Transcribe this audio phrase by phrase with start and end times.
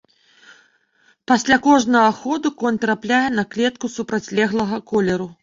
[1.31, 5.31] Пасля кожнага ходу конь трапляе на клетку супрацьлеглага колеру.